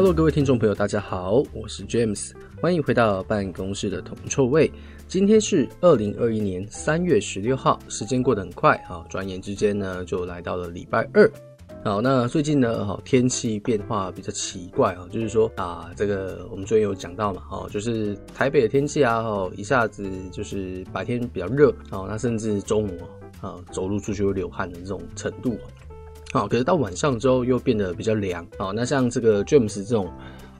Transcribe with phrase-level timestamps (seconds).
[0.00, 4.72] Hello，各位听众朋友，大家好，我是 James，欢迎回到办公室的铜臭味。
[5.06, 11.30] 今天是二零二一年三月十六号，时间过得很快啊，转眼之间呢就来到了礼拜二。
[11.84, 22.98] 好，那最近呢，好，天气变化比较奇怪啊，就是说啊，这个我们最近有讲到嘛，哦，就是台北的天气啊，哦，一下子就是白天比较热，哦，那甚至中午
[23.42, 25.58] 啊，走路出去会流汗的这种程度。
[26.32, 28.46] 好，可是到晚上之后又变得比较凉。
[28.56, 30.08] 好，那像这个 James 这种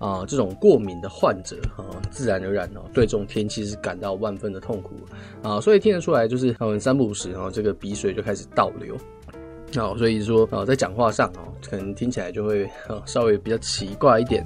[0.01, 4.95] 啊、这种过敏的患者啊，自然而然哦，对这种天气是感到万分的痛苦
[5.43, 8.96] 啊，所以听得出来，就是嗯，三不五时，然后这个鼻水就开始倒流。
[9.77, 12.68] 好，所以说啊，在讲话上哦，可能听起来就会
[13.05, 14.45] 稍微比较奇怪一点。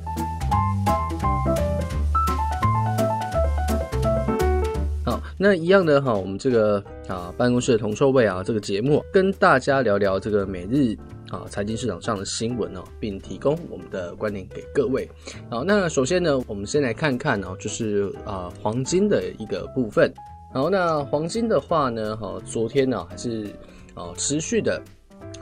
[5.04, 10.94] 好，那一样的哈，我们这个啊，办公室的铜臭味啊，这个节目跟大家聊聊这个每日。
[11.30, 15.08] 啊，财经市场上的新闻哦，并提供我们的观点给各位。
[15.50, 20.12] 好，那首先呢，我们先来看看哦，就是啊黄金的一个部分。
[20.52, 23.46] 好，那黄金的话呢，哈，昨天呢还是
[23.94, 24.80] 啊持续的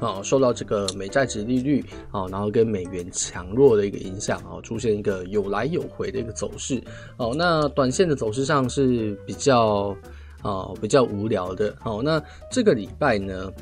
[0.01, 6.83] 啊受到这个美债殖利率啊，然后跟美元强弱的一个影响啊，出现一个有来有回的一个走势。
[7.19, 9.95] 好，那短线的走势上是比较
[10.41, 11.75] 啊比较无聊的。
[11.81, 13.53] 好，那这个礼拜呢？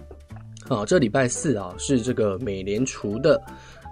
[0.71, 3.43] 啊，这礼拜四啊是这个美联储的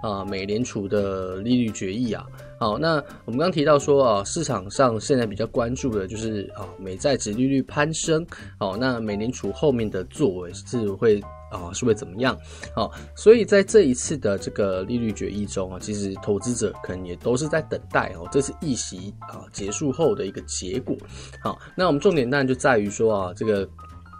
[0.01, 2.25] 啊美联储的利率决议啊。
[2.57, 8.25] 好，那我们刚提到说啊，市场上现在比较关注的就是啊美债殖利率攀升。
[8.57, 11.21] 好，那美联储后面的作为是会
[11.51, 12.37] 啊是会怎么样？
[12.73, 20.95] 好，所以在这一次的这个利率决议中啊，其实投资者可能也都是在等待哦，这次议席啊结束后的一个结果。
[21.43, 23.67] 好，那我们重点当然就在于说啊这个。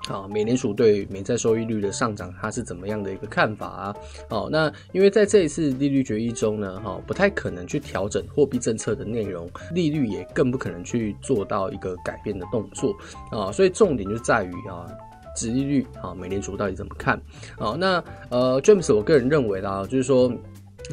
[0.07, 3.95] 啊，美联储对美债收益率的上涨，它是怎么样的一个看法啊？
[4.29, 12.95] 好，那因为在这一次利率决议中呢，哈，不太可能去调整货币政策的内容，利率也更不可能去做到一个改变的动作
[13.29, 14.87] 啊，所以重点就在于啊，
[15.35, 17.21] 殖利率啊，美联储到底怎么看？
[17.57, 20.31] 好，那呃，James，我个人认为啦，就是说，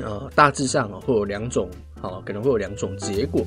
[0.03, 3.45] 呃，大致上，会有两种，好，可能会有两种结果。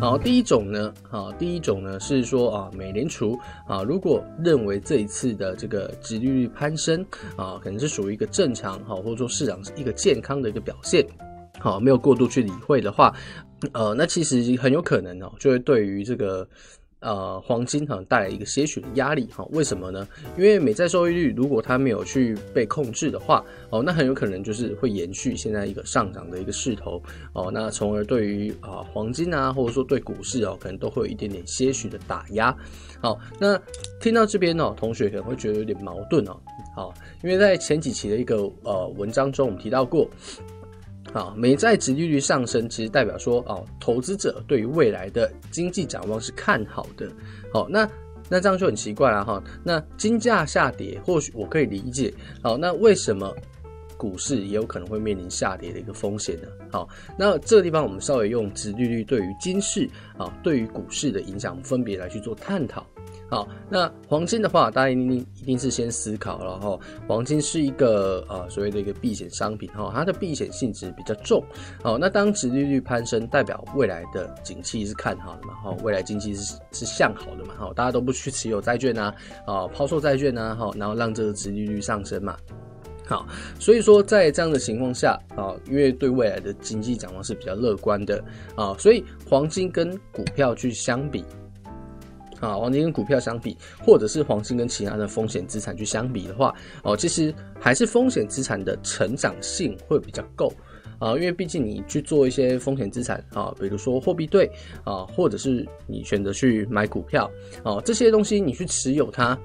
[0.00, 7.04] 好，第一种呢，啊，第一种呢是说啊，美联储啊，如果认为这一次的这个殖利率攀升
[7.36, 11.06] 啊，可能是属于一个正常哈，或者说市场是一个健康的一个表现，
[11.58, 13.14] 好，没有过度去理会的话，
[13.72, 16.46] 呃，那其实很有可能哦，就会对于这个。
[17.04, 20.08] 呃，黄金哈带来一个些许的压力哈，为什么呢？
[20.38, 27.02] 因为美债收益率如果它没有去被控制的话，哦，那很有可能就是会延续现在一个上涨的一个势头
[27.34, 32.56] 哦，那从而对于啊黄金啊，或者说对股市哦，可能都会有一点点些许的打压。
[33.02, 33.60] 好，那
[34.00, 36.40] 听到这边呢，同学可能会觉得有点矛盾哦，
[36.74, 40.08] 好，因为在前几期的一个呃文章中，我们提到过。
[41.12, 47.08] 啊，美债值利率上升，其实代表说，哦，投资者对于未来的经济展望是看好的。
[47.52, 47.88] 好，那
[48.28, 49.42] 那这样就很奇怪了哈。
[49.62, 52.12] 那金价下跌，或许我可以理解。
[52.42, 53.32] 好，那为什么
[54.04, 56.48] 股市也有可能会面临下跌的一个风险的？
[56.70, 56.86] 好，
[57.18, 59.88] 那这个地方我们稍微用殖利率对于金市
[60.18, 62.86] 啊，对于股市的影响，分别来去做探讨。
[63.30, 66.78] 好，那黄金的话，大家一定一定是先思考，然后
[67.08, 71.42] 黄金是一个呃所谓的一个避险商品哈，它的避险性质比较重。
[71.82, 75.54] 好，那当殖利率攀升，代表未来的景气是看好的嘛？
[75.54, 77.54] 哈，未来经济是是向好的嘛？
[77.58, 79.14] 哈，大家都不去持有债券啊，
[79.46, 82.36] 啊，抛售债券啊，哈，然后让这个殖利率上升嘛。
[83.06, 83.26] 好，
[83.58, 88.22] 所以说在这样的情况下啊，因为对未来的经济展望是比较乐观的
[88.56, 91.24] 啊，所以黄金跟股票去相比。
[92.40, 100.52] 啊，黄金跟股票相比，或者是黄金跟其他的风险资产去相比的话，哦，其实还是风险资产的成长性会比较够
[100.98, 104.50] 啊，因为毕竟你去做一些风险资产啊，比如说货币对
[104.82, 107.30] 啊，或者是你选择去买股票
[107.62, 109.38] 啊，这些东西你去持有它。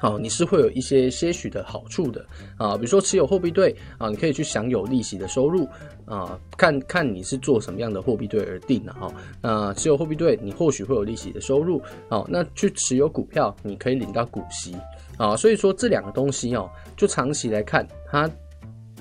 [0.00, 2.24] 好，你是会有一些些许的好处的
[2.56, 5.66] 啊，比如说持有货币对啊，你可以去享有利息的收入
[6.04, 9.10] 啊，看看你是做什么样的货币对而定的哈。
[9.40, 14.76] 那持有货币对，你或许会有利息的收入，好，那去持有股票，你可以领到股息
[15.16, 15.36] 啊。
[15.36, 18.30] 所以说这两个东西哦，就长期来看，它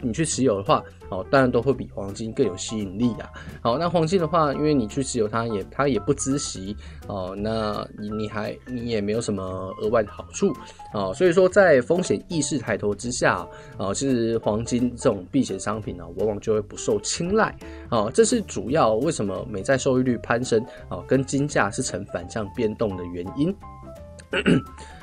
[0.01, 0.83] 你去持有的话。
[1.09, 3.29] 哦，当然都会比黄金更有吸引力啊。
[3.61, 6.75] 好，那黄金的话，因为你去持有它也它也不孳息
[7.07, 9.41] 哦，那你你还你也没有什么
[9.81, 10.51] 额外的好处
[10.91, 11.13] 啊。
[11.13, 13.47] 所以说，在风险意识抬头之下
[13.77, 17.55] 啊，其实黄金这种避险商品呢，往往就会不受青睐
[17.87, 18.09] 啊。
[18.13, 23.55] 这是主要为什么美债收益率攀升啊，跟金价是呈反向变动的原因。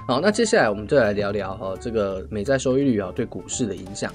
[0.07, 4.13] 好，那接下来我们就来聊聊哈这个美债收益率啊对股市的影响。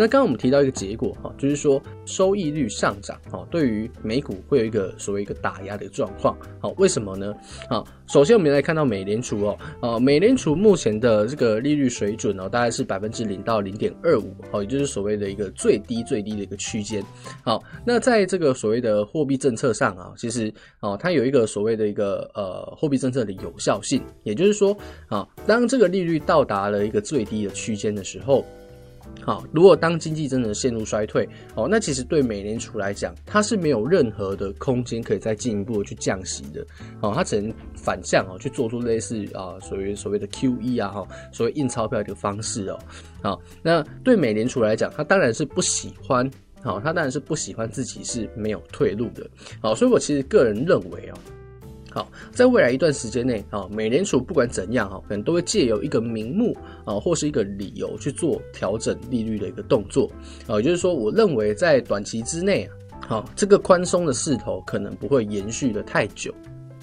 [0.00, 6.34] 那刚刚我们提到一个结果哈，就是说收益率上涨哈，对于美股会有一个所谓一个打压的状况。
[6.58, 7.34] 好，为什么呢？
[7.68, 17.04] 好，首先我们来看到美联储哦，啊，美联储目前的这个利率水准哦，大概是百分之零到零点二五，好，也就是所谓的一个最低最低的一个区间。
[17.44, 20.50] 好，那在这个所谓的货币政策上啊，其实
[20.80, 24.74] 哦，它有一个所谓的一个呃货币政策的有效性，也就是说
[25.08, 28.42] 啊，当这个利率到达了一个最低的区间的时候。
[29.22, 36.66] 好，如果当经济真的陷入衰退，哦，那其实对美联储来讲，它是没有任何的空间可以再进一步去降息的，
[37.02, 42.78] 哦，它只能反向哦去做出类似啊所谓所谓的 QE 啊哈，所谓印钞票的一个方式哦，
[43.22, 46.28] 好，那对美联储来讲，它当然是不喜欢，
[46.62, 49.28] 好，它当然是不喜欢自己是没有退路的，
[49.60, 51.18] 好，所以我其实个人认为哦。
[51.90, 60.10] 好，在未来一段时间内，啊，美联储不管怎样，哈，可能都会借由一个名目，啊，或是一个理由去做调整利率的一个动作，
[60.46, 62.68] 啊，也就是说，我认为在短期之内，
[63.06, 66.32] 好，这个宽松的势头可能不会延续的太久。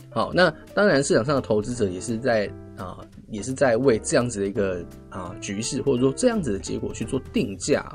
[0.09, 2.97] 好，那当然市场上的投资者也是在啊。
[3.29, 7.85] 也是在为这样子的一个啊局势，或者说这样子的结果去做定价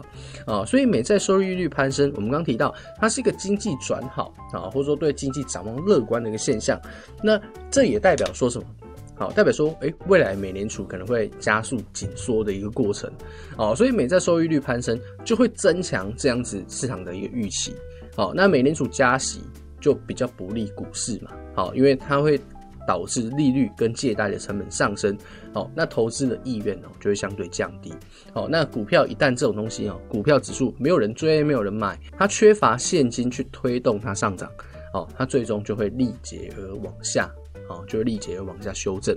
[0.46, 6.80] 啊，所以美债收益率攀升，我们刚刚提到它是一个经济转好啊，或者说对经济展望乐观的一个现象。
[7.22, 7.40] 那
[7.70, 8.66] 这也代表说什么？
[9.14, 13.10] 好，代表说，哎，未来美联储可能会加速紧缩的一个过程
[13.56, 17.74] 啊，所以美债收益率攀升就会增强这样子市场的一个预期。
[18.14, 19.40] 好，那美联储加息
[19.80, 22.38] 就比较不利股市嘛，好，因为它会。
[22.86, 25.16] 导致利率跟借贷的成本上升，
[25.52, 27.92] 好，那投资的意愿哦就会相对降低，
[28.32, 34.50] 好，那股票一旦这种东西哦，股票指数没有人追，没有人买，它缺乏现金去推动它上涨，
[34.92, 37.32] 好，它最终就会力竭而往下，
[37.68, 39.16] 好，就会力竭而往下修正，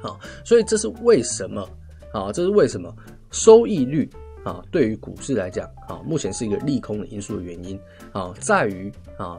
[0.00, 1.68] 好，所以这是为什么？
[2.12, 2.94] 好，这是为什么？
[3.30, 4.08] 收益率
[4.44, 7.78] 啊对于股市来讲啊目前是一个利空的因素的原因。
[8.12, 9.38] 啊在于啊。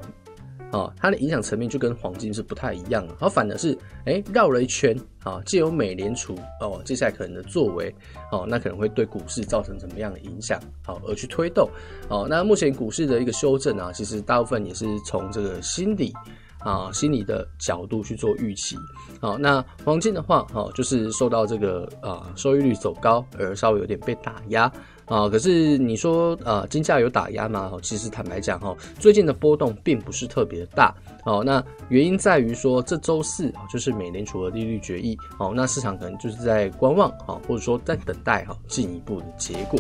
[0.75, 4.94] 啊，它的影响层面就跟黄金是不太一样了，而反而是哎绕了一圈
[5.24, 7.94] 啊，借由美联储哦接下来可能的作为
[8.30, 10.60] 哦，那可能会对股市造成怎么样的影响？
[10.83, 11.69] 好，而去推动
[12.10, 12.27] 哦。
[12.30, 16.12] 那目前股市的一个修正啊，其实大部分也是从这个心理
[16.60, 18.75] 啊心理的角度去做预期。
[19.22, 24.69] 好，那黄金的话，哈，就是受到这个啊收益率走高而稍微有点被打压。
[25.06, 27.72] 啊，可是你说啊，金价有打压吗？
[27.81, 30.94] 其实坦白讲哈，最近的波动并不是特别的大。
[31.25, 35.18] 哦，那原因在于说，这周四啊，就是美联储的利率决议。
[35.38, 39.80] 哦，那市场可能就是在观望啊，或者说在等待哈进一步的结果。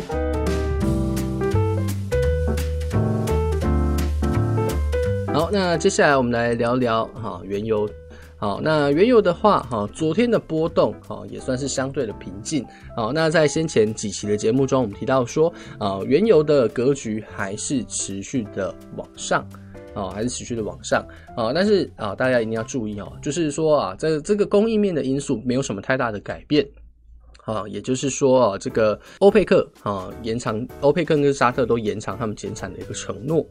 [5.33, 7.89] 好，那接下来我们来聊聊哈原油。
[8.37, 12.65] 好，那原油的话，哈，昨天的波动，哈，也算是相对的平静。
[12.95, 19.47] 好，那在先前几期的节目中，我们提到说，啊，原油的格局还是持续的往上，
[19.93, 21.01] 啊，还是持续的往上，
[21.35, 26.67] 啊，但是啊，大家一定要注意哦，就是说啊，这这个供应面的因素没有什么太大的改变，
[27.45, 33.47] 啊，也就是说啊，这个欧佩克啊延长，欧佩克跟沙特都延长他们减产的一个承诺。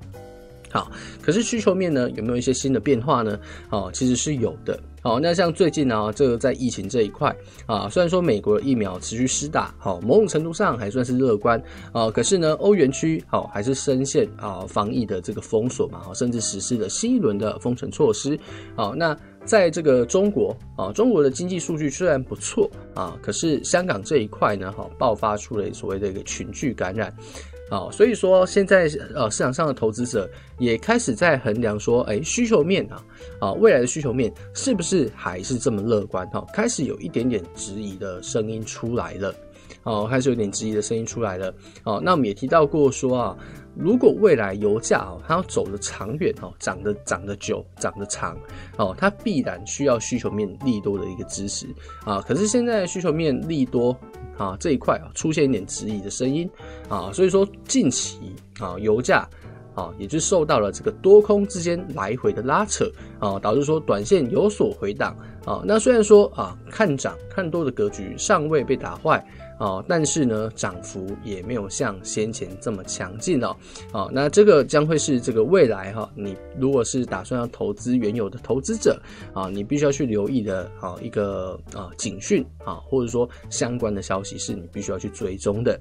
[0.74, 0.90] 好，
[1.22, 3.38] 可是需求面呢，有没有一些新的变化呢？
[3.70, 4.76] 哦，其实是有的。
[5.00, 7.32] 好，那像最近呢，这个在疫情这一块
[7.66, 11.62] 啊，虽然说美国疫苗持续施打，好，某种程度上还算是乐观
[11.92, 18.36] 啊，可是呢，欧元区好还是深陷啊防疫的这个封锁嘛，甚至实施了新一轮的封城措施。
[18.74, 27.14] 好，那在这个中国啊，中国的经济数据虽然不错啊，可是香港这一块呢，哈，爆发出了所谓的一个群聚感染。
[27.70, 30.28] 啊，所以说现在呃市场上的投资者
[30.58, 33.04] 也开始在衡量说，哎，需求面啊，
[33.40, 36.26] 啊未来的需求面是不是还是这么乐观？
[36.28, 39.34] 哈，开始有一点点质疑的声音出来了，
[39.82, 41.54] 哦，开始有点质疑的声音出来了。
[41.84, 43.36] 哦，那我们也提到过说啊。
[43.76, 48.36] 如果未来油价哦，它要走的长远哦，涨得涨得久，涨得长
[48.76, 51.66] 哦，它必然需要需求面利多的一个支持
[52.04, 52.20] 啊。
[52.20, 53.96] 可是现在需求面利多
[54.36, 56.48] 啊这一块啊出现一点质疑的声音
[56.88, 59.28] 啊，所以说近期啊油价
[59.74, 65.62] 啊也就受到了这个多空之间来回的拉扯啊，导致说短线有所回档啊。
[65.64, 69.24] 那虽然说啊看涨看多的格局尚未被打坏。
[69.56, 73.56] 啊，但是呢，涨幅也没有像先前这么强劲哦。
[73.92, 79.00] 啊，那这个将会是这个未来哈，你如果是打算要投资原有的投资者
[79.32, 85.80] 啊，你必须要去留意的啊一个啊警讯啊，或者说相关的消息是你必须要去追踪的。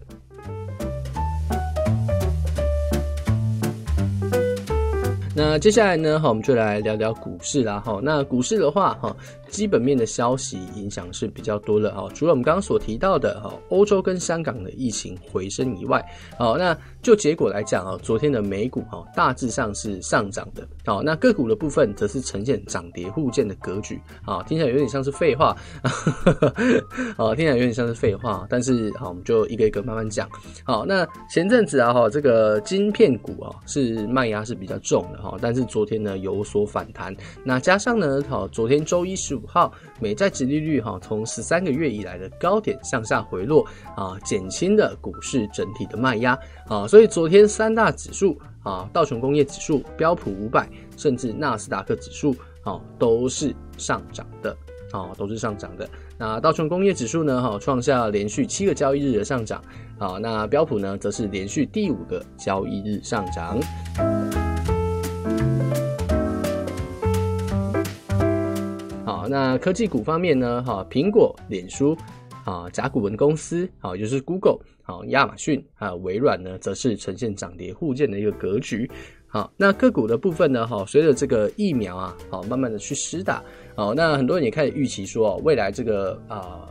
[5.36, 8.00] 那接下来呢，哈，我们就来聊聊股市啦，哈。
[8.04, 9.16] 那股市的话，哈。
[9.54, 16.04] 基本面的消息影响是比较多的啊，除了我们刚刚所提到的哈，欧洲跟香港的疫情回升以外，
[16.40, 25.56] 好，那就结果来讲啊，昨天的美股哈大致上是上涨的，好，那个股的部分则是呈现涨跌互见的格局啊，听起来有点像是废话，
[27.16, 30.28] 啊， 听起来有点像是废话，但是好，我们就一个一个慢慢讲。
[30.64, 39.43] 好，那前阵子啊哈，这个晶片股啊是卖压是比较重的哈，但是昨天呢有所反弹，那加上呢，好，昨天周一十五。
[39.44, 52.34] 五号美债殖利率哈，从十三个月以来的高点向下回落啊，减轻了股市整体的卖压啊，所以昨天三大指数啊，道琼工业指数、标普五百，甚至纳斯达克指数
[52.64, 54.56] 啊，都是上涨的
[54.92, 55.88] 啊，都是上涨的。
[56.18, 59.62] 那道琼工业指数呢，哈，创下连续七个交易日的上涨
[60.00, 63.60] 啊，那标普呢，则是连续第五个交易日上涨。
[69.30, 70.64] 那科技股方面呢？
[70.64, 71.98] 哈，苹果、脸书
[72.46, 78.90] 啊，甲骨文公司啊，就是 Google 啊，亚马逊还有微软呢，则是呈现涨跌互见的一个格局。
[79.28, 80.68] 好，那个股的部分呢？
[80.68, 83.44] 哈，随着这个疫苗啊，好，慢慢的去施打，
[83.76, 86.70] 好，那很多人也开始预期说，未来这个啊。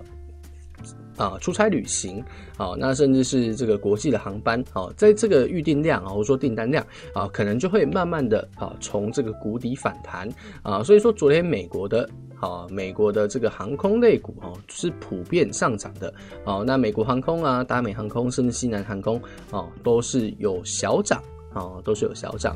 [1.19, 2.25] 啊，出差旅行，
[2.57, 10.27] 好，那甚至是这个国际的航班，好，在这个预订量啊，或者说订单量啊，可能就会慢慢的啊，从这个谷底反弹
[10.63, 12.09] 啊，所以说昨天美国的
[12.43, 16.13] 啊，美国的这个航空类股哦，是普遍上涨的，
[16.45, 19.23] 啊，那美国航空啊，达美航空，甚至西南航空
[19.53, 21.23] 哦，都是有小涨
[21.55, 22.53] 啊，都是有小涨。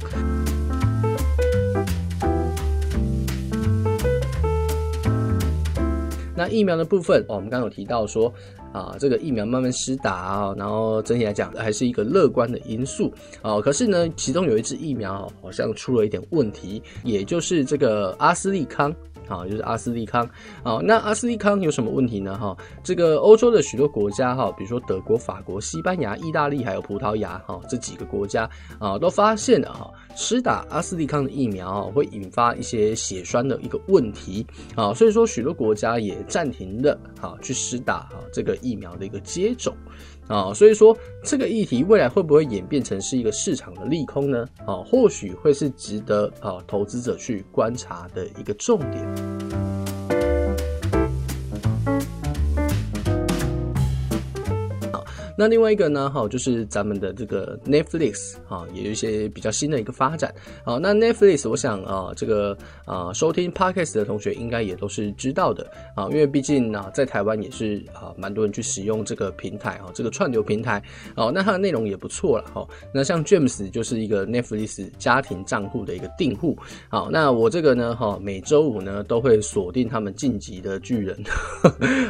[6.36, 8.32] 那疫苗的部分，哦，我们刚刚有提到说，
[8.72, 13.60] 啊，这个疫苗慢慢施打啊，然后整体来讲还是一个乐观的因素啊。
[13.60, 18.94] 可是呢，其中有一支疫苗好像出了一点问题，也就是这个阿斯利康。
[19.28, 20.24] 啊，就是阿斯利康。
[20.62, 22.38] 啊，那阿斯利康有什么问题呢？
[22.38, 34.44] 哈，这个欧洲的许多国家，哈，比如说德国、法国、西班牙、意大利，还有葡萄牙，哈，这几个国家啊，都发现了哈，施打阿斯利康的疫苗啊，会引发一些血栓的一个问题
[34.74, 39.76] 啊，所以说许多国家也暂停了啊，去施打啊这个疫苗的一个接种。
[40.26, 44.44] 啊，所以说这个议题未来会不会演变成是一个市场的利空呢？
[44.66, 49.35] 啊，或许会是值得啊投资者去观察的一个重点。
[55.38, 60.34] 那另外一个呢，哈，就是咱们的这个 Netflix 啊，也有一些比较新的一个发展。
[60.64, 70.82] 好，那 Netflix 我想啊，这个啊收听 Podcast 的同学应该也都是知道的啊，因为毕竟啊，在台湾也是啊蛮多人去使用这个平台啊，这个串流平台。
[71.16, 72.66] 哦，那它的内容也不错了哈。
[72.90, 76.56] 那像 James 就是一个 Netflix 家庭账户的一个订户。
[76.88, 81.14] 好，那我这个呢，哈，每周五呢都会锁定他们晋级的巨人，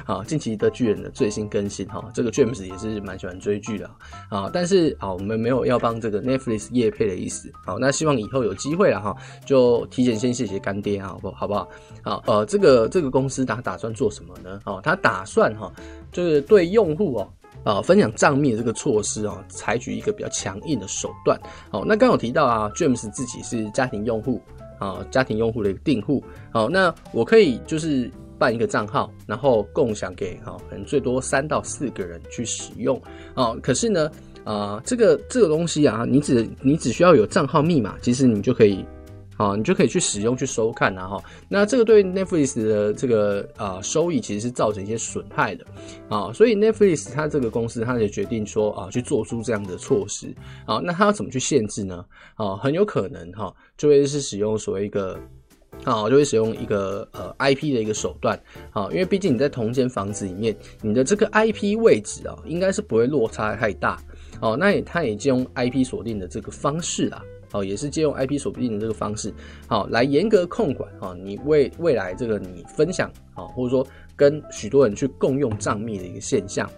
[0.07, 2.09] 好， 晋级的巨人的最新更新哈。
[2.15, 3.16] 这个 James 也是蛮。
[3.19, 3.91] 喜欢追剧的
[4.29, 7.53] 啊，但是啊，我们没有要帮这个 Netflix 业配的意思。
[7.65, 11.69] 好，那希望以后有机会了哈，就提前先谢谢干爹啊，好不好不好？
[12.03, 14.61] 好，呃，这个这个公司打打算做什么呢？
[14.65, 15.73] 哦，他打算哈，
[16.13, 17.29] 就是对用户哦，
[17.65, 21.39] 啊，分享账密的这个措施哦，采取一个比较强硬的手段。
[21.71, 24.41] 好，那刚有提到啊，James 自己是家庭用户
[24.79, 26.23] 啊，家庭用户的一个订户。
[26.53, 28.11] 好，那我可以就是。
[28.39, 33.01] 办一个账号，然后共享给哈，可能最多三到四个人去使用
[33.35, 33.59] 哦。
[33.63, 34.11] 可是呢，
[34.45, 38.85] 啊，这个这个东西啊，你只你只需要有账号密码，其实你就可以，
[39.37, 45.65] 啊，你就可以去使用去收看然后，那这个对 Netflix 的这个啊收益其实是造成一些损害的
[46.09, 46.33] 啊。
[46.33, 50.81] 所以 Netflix 它这个公司，它就决定说啊，去做出这样的措施啊。
[50.83, 52.05] 那它要怎么去限制呢？
[52.35, 55.19] 啊，很有可能哈，就会是使用所谓一个。
[55.87, 58.37] 好，就会使用一个呃 IP 的一个手段，
[58.73, 63.97] 好，因为毕竟你在同间房子里面，你的这个 IP 位置啊，应该是不会落差太大，
[64.41, 69.33] 哦，那也它也借用 IP 锁定的这个方式啦，哦，也是借用 IP 锁定的这个方式，
[69.69, 76.69] 好，来严格控管啊，你未未来这个你分享啊，或者说跟许多人去共用账密的一个现象，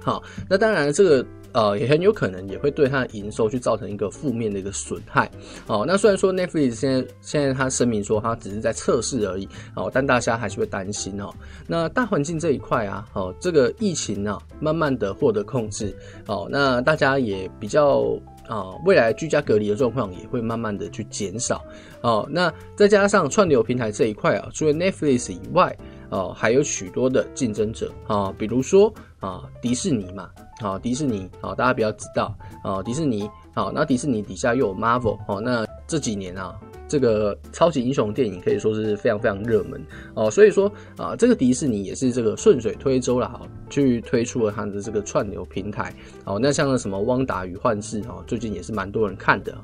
[0.00, 1.24] 好，那当然这个。
[1.52, 5.30] 呃，也很有可能也会对它的营收去造成一个负面的一个损害。
[5.66, 11.32] 哦，那虽然说 Netflix 现在现在它声明说它只是在测试而已，哦，但大家还是会担心哦。
[11.66, 18.16] 那大环境这一块啊，哦，这个疫情啊，慢慢的获得控制，哦，那大家也比较
[18.48, 21.64] 啊，未来居家隔离的状况也会慢慢的去减少。
[22.02, 25.76] 哦，那再加上串流平台这一块啊，除了 Netflix 以外，
[26.10, 30.30] 哦，还有许多的竞争者啊，比如说啊，迪士尼嘛。
[30.60, 36.54] 好，迪士尼好，大家比较知道哦，迪士尼好，那迪士尼底下又有 Marvel 哦，那这几年啊。
[36.90, 39.80] 这个超级英雄电影可以说是非常非常热门
[40.14, 45.94] 哦，所以说啊，这个迪士尼也是这个顺水推舟了哈，去推出了它的这个串流平台
[46.24, 46.36] 哦。
[46.42, 49.56] 那像什么《汪达与幻视》哦，最近也是蛮多人看的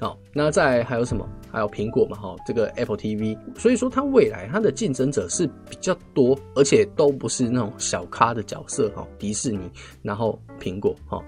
[0.00, 0.16] 哦。
[0.32, 1.28] 那再还有什么？
[1.50, 3.36] 还有苹果嘛哈，这个 Apple TV。
[3.56, 9.04] 所以说它未来它的竞争者是比较多，而且都不是那种小咖的角色哈。
[9.18, 9.68] 迪士尼，
[10.00, 11.20] 然后苹果哈，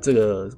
[0.00, 0.50] 这个。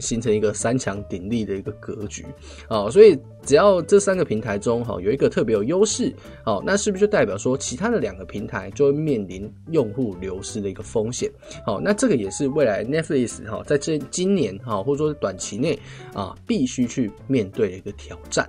[0.00, 2.24] 形成一个三强鼎立的一个格局
[2.68, 11.30] 啊，所以只要这三个平台中哈有一个特别有优势哦，那是不是就代表说其他的两个平台就会面临用户流失的一个风险？
[11.64, 15.78] 好，那这个也是未来 Netflix 哈在这今年哈或者说短期内
[16.12, 18.48] 啊必须去面对的一个挑战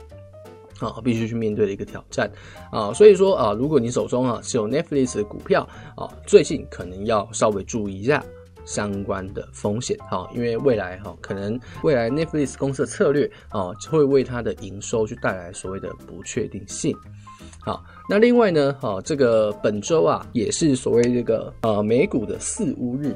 [0.80, 2.30] 啊，必须去面对的一个挑战
[2.72, 8.24] 啊，所以说啊，如果你手中啊是有 Netflix 的股票啊，最近可能要稍微注意一下。
[8.66, 16.96] 相关的风险，哈，因为未来哈，可能未来 Netflix 公司的策略啊，会为它的营收去带来所谓的不确定性。
[17.60, 23.16] 好，那另外呢，哈，这个本周啊，也是所谓这个呃美股的四乌日。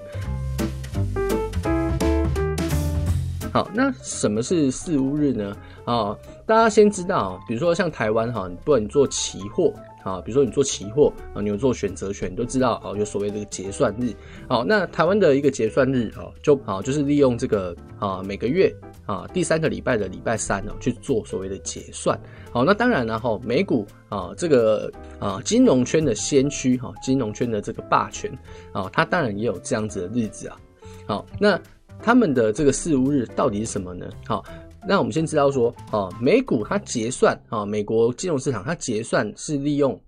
[3.52, 5.58] 好，那什么是四乌日呢？
[5.86, 6.16] 啊，
[6.46, 9.74] 大家先知道，比如说像台湾哈，不管你做期货。
[10.04, 14.14] 啊，比如说你做期货啊，你有做选择权，你都知道啊，有所谓的这个结算日。
[14.48, 18.74] 好，那台湾的一个结算日啊，就啊就是利用这个啊每个月
[19.06, 22.20] 啊第三个礼拜的礼拜三呢去做所谓的结算。
[22.52, 28.32] 好，那当然了哈，美股啊这个啊金融圈的先驱哈，金融圈的这个霸权
[28.72, 30.58] 啊，它当然也有这样子的日子啊。
[31.06, 31.60] 好，那
[32.02, 34.10] 他们的这个四巫日到底是什么呢？
[34.26, 34.44] 好。
[34.88, 40.00] 那我们先知道说，啊，美股它结算啊，美国金融市场它结算是利用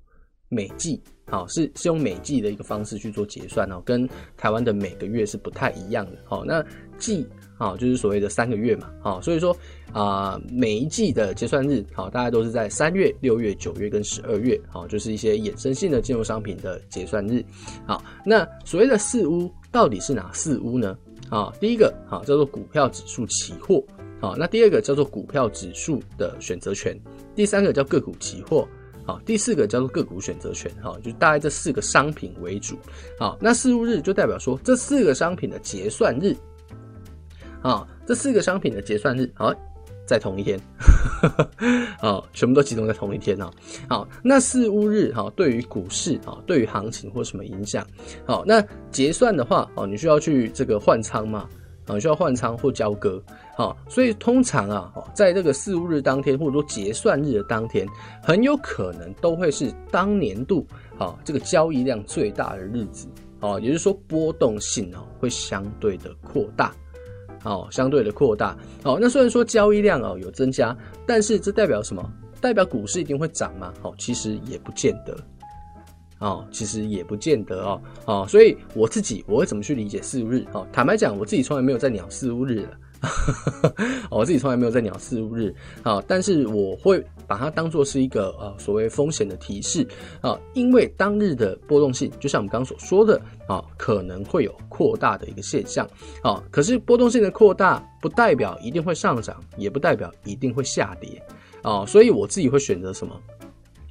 [0.49, 6.13] 美季，好，是是用美季的一个方式去做结算哦，跟台湾的每个月是不太一样的。
[6.25, 6.63] 好，那
[6.97, 9.55] 季啊就是所谓的三个月嘛，好，所以说
[9.91, 17.43] 啊每一季的结算日，好，大概都是在三月、六月、九月跟十二月，好，就是一些衍生性的金融商品的结算日。
[17.85, 20.97] 好，那所谓的四巫到底是哪四巫呢？
[21.29, 23.81] 啊，第一个好叫做股票指数期货。
[24.21, 26.95] 好，那第二个叫做股票指数的选择权，
[27.35, 28.67] 第三个叫个股期货，
[29.03, 32.77] 好，第四个叫做个股选择权，哈，就大概这四个商品为主。
[33.17, 36.35] 好，那四巫日就代表说这四个商品的结算日，
[37.63, 39.51] 好，这四个商品的结算日，好，
[40.05, 40.59] 在同一天，
[41.99, 43.49] 好，全部都集中在同一天啊。
[43.89, 47.83] 好，那四巫日，哈，对于股市啊，对于行情或什么影响？
[48.23, 51.49] 好，那结算的话，哦，你需要去这个换仓嘛？
[51.87, 53.21] 啊，需要换仓或交割，
[53.55, 57.87] 好，所以通常啊，在这个四五日当天，或者说结算日的当天，
[58.21, 60.65] 很有可能都会是当年度
[60.97, 63.07] 啊这个交易量最大的日子，
[63.39, 66.73] 啊，也就是说波动性啊会相对的扩大，
[67.41, 72.07] 好，相对的扩大，好，那虽然说交易量啊有增加，但是这代表什么？
[72.39, 73.71] 代表股市一定会涨吗？
[73.81, 75.15] 好，其实也不见得。
[76.21, 80.45] 哦，其实也不见得哦，哦，所以我自己我会怎么去理解四日？
[80.53, 82.77] 哦，坦白讲，我自己从来没有在鸟四日的，
[84.11, 89.87] 我自己从来没有在鸟四日啊，但是我会把它当做是一个呃所谓风险的提示
[90.21, 95.89] 啊，因为当日的波动性，就像我们刚刚所说的啊，可能会有扩大的一个现象
[96.21, 101.19] 啊，可是波动性的扩大不代表一定会上涨，也不代表一定会下跌
[101.63, 103.19] 啊，所以我自己会选择什么？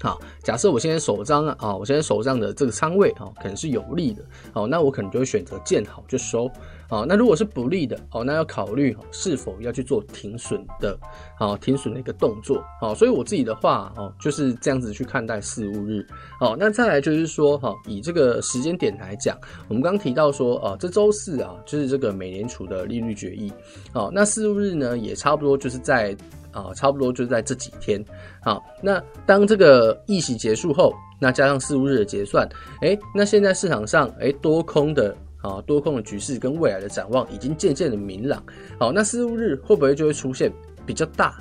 [0.03, 6.51] 好，假设我现在手上啊，我现在手上的这个仓位啊，可能是有利的，好，那我可能就会选择见好就收，
[6.89, 10.99] 啊，那如果是不利的，哦，那要考虑是否要去做停损的，
[11.37, 16.07] 好，停损的一个动作，好，所以我自己的话，哦，就是这样子去看待事物日，
[16.39, 19.37] 好，那再来就是说，哈，以这个时间点来讲，
[19.69, 23.53] 我们刚提到说，啊，这周四啊，就是这个美联储的利率决议，
[23.93, 26.17] 好，那事物日呢，也差不多就是在。
[26.53, 28.05] 啊，差不多就在这几天。
[28.43, 32.49] 好，那当这个议息结束后，那加上四五日的结算，
[32.81, 38.43] 哎，那现在市场上哎多空的啊多空的局势跟未来的展望已经渐渐的明朗。
[38.79, 40.53] 好，那四五日会不会就会出现
[40.85, 41.39] 比较大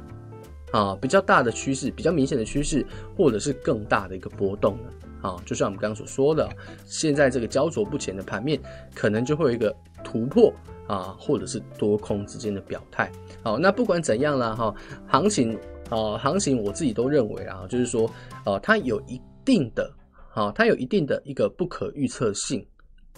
[0.71, 4.89] 啊比较大的趋势，比较明显的趋势，或者是更大的一个波动呢？
[5.21, 6.47] 啊，就像我们刚刚所说的，
[6.85, 8.57] 现在这个焦灼不前的盘面，
[8.95, 10.53] 可能就会有一个突破。
[10.89, 13.09] 啊，或者是多空之间的表态。
[13.43, 14.73] 好，那不管怎样啦，哈，
[15.07, 15.55] 行情
[15.87, 18.09] 啊，行情我自己都认为啊，就是说，
[18.43, 19.89] 呃，它有一定的，
[20.33, 22.65] 啊，它有一定的一个不可预测性，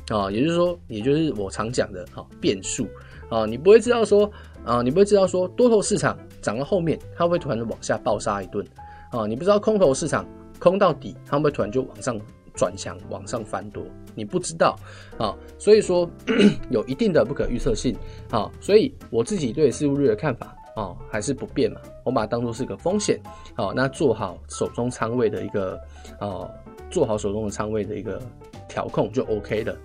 [0.09, 2.85] 啊，也就是说，也就是我常讲的，哈，变数，
[3.29, 4.29] 啊，你不会知道说，
[4.65, 8.65] 啊，你不会知道说，多头市场涨到后面，它会突然的往下暴杀一顿，
[9.11, 10.27] 啊，你不知道空头市场
[10.59, 12.19] 空到底，它会突然就往上
[12.61, 14.77] 转强往上翻多，你不知道
[15.17, 16.07] 啊，所以说
[16.69, 17.97] 有一定的不可预测性
[18.29, 23.19] 啊，所以我自己对四巫日的看法啊还是不变嘛，我把它当做是个风险，
[23.55, 25.75] 好，那做好手中仓位的一个
[26.19, 26.47] 啊，
[26.91, 28.21] 做好手中的仓位的一个
[28.69, 29.75] 调控就 OK 的。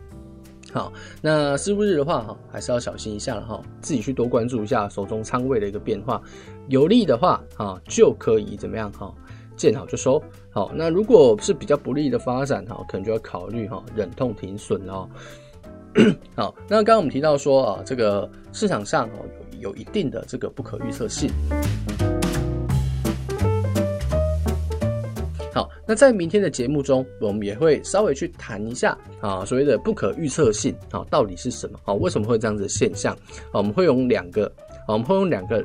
[0.70, 6.20] 好，那四巫日的话哈，还是要小心一下了哈，自己去多关注一下手中仓位的一个变化，
[6.68, 9.14] 有利的话啊就可以怎么样哈，
[9.56, 10.22] 见好就收。
[10.50, 15.08] 好，那如果是比较不利的发展哈，可能就要考虑哈忍痛停损哦。
[16.36, 19.24] 好，那刚刚我们提到说啊，这个市场上哦
[19.58, 21.30] 有有一定的这个不可预测性。
[25.54, 31.78] 好，那在明天的节目中，我们也会稍微去谈一下啊，所谓的不可预测性啊，到底是什么？
[31.86, 33.14] 啊，为什么会这样子的现象？
[33.50, 34.52] 啊，我们会用两个，
[34.86, 35.64] 我们会用两个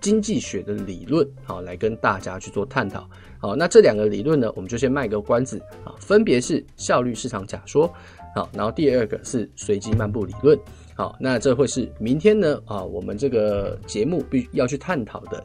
[0.00, 3.08] 经济学的理论，好，来跟大家去做探讨。
[3.40, 7.92] 好，那这两个理论呢，我们就先卖个关子啊，分别是效率市场假说，
[8.34, 10.58] 好，然后第二个是随机漫步理论。
[10.94, 15.44] 好，那这会是明天呢啊，我们这个节目必须要去探讨的。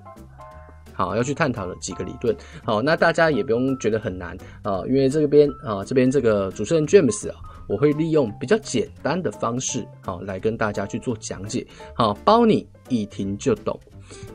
[0.95, 2.35] 好，要去探讨的几个理论。
[2.63, 7.35] 好，那大家也不用觉得很难啊，因为这边啊，这边这个主持人 James 啊，
[7.67, 13.79] 我会利用比较简单的方式，好，来跟大家去做讲解，好，包你一听就懂。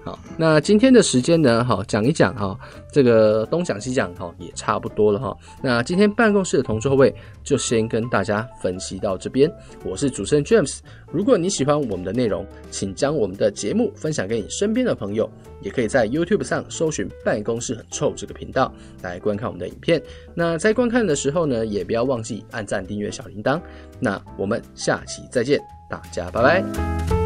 [0.04, 1.62] 好，那今天的时间呢？
[1.64, 2.58] 好，讲一讲哈，
[2.92, 5.36] 这个东讲西讲哈，也差不多了哈。
[5.62, 7.14] 那今天办公室的同桌位
[7.44, 9.50] 就先跟大家分析到这边。
[9.84, 10.78] 我是主持人 James，
[11.12, 15.28] 如果你喜欢我们的内容，请将我们的节目分享给你身边的朋友，
[15.60, 20.00] 也可以在 YouTube 上搜寻“办公室很臭”这个频道来观看我们的影片。
[20.34, 23.60] 那在观看的时候呢，也不要忘记按赞、订阅小铃铛。
[24.00, 25.60] 那我们下期再见，
[25.90, 27.17] 大家拜拜。